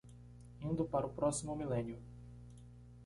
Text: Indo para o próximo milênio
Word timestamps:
Indo 0.69 0.83
para 0.93 1.05
o 1.05 1.13
próximo 1.19 1.55
milênio 1.55 1.99